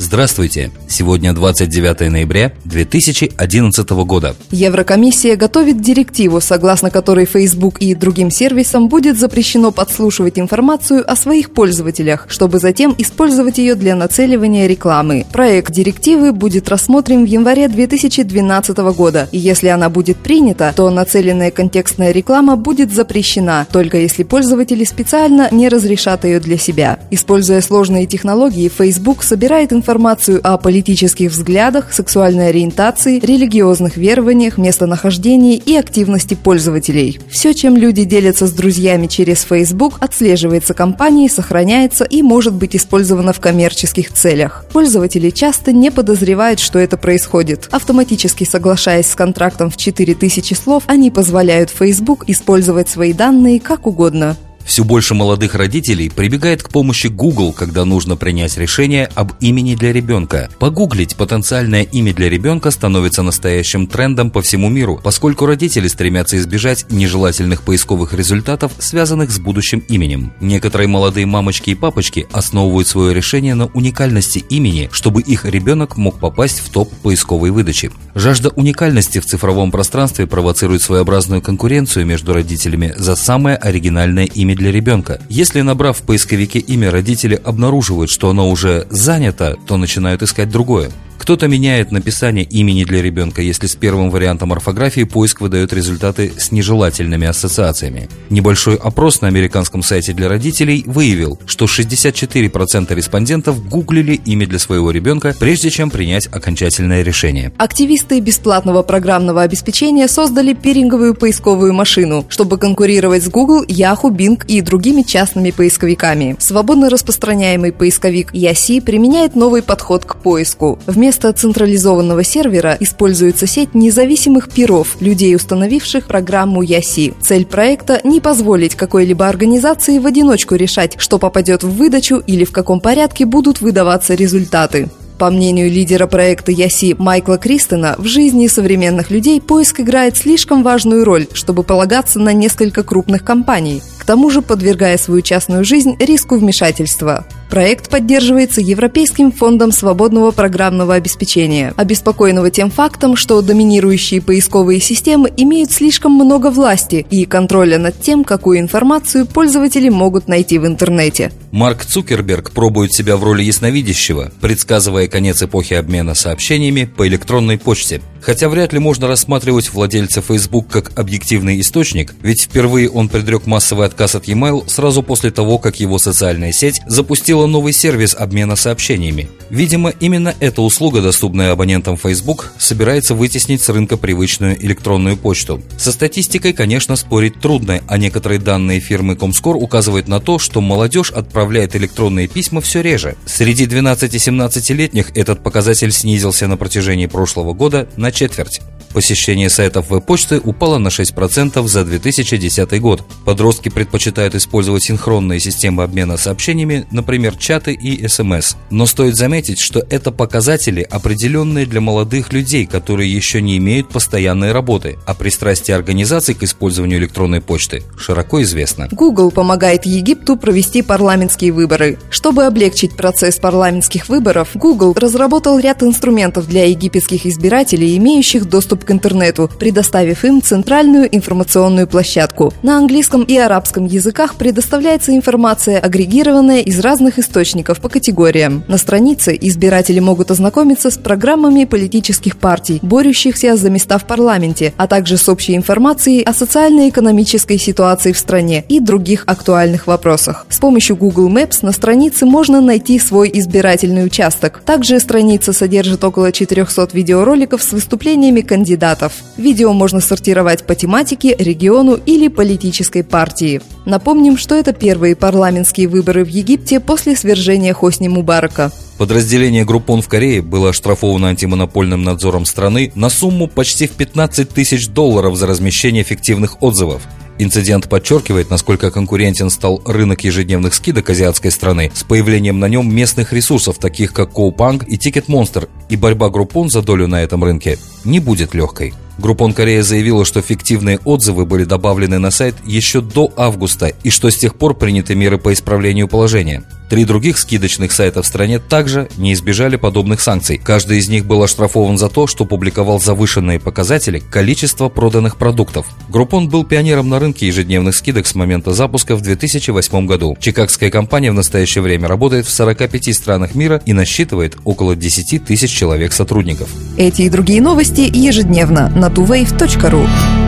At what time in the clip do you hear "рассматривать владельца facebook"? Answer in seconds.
169.06-170.68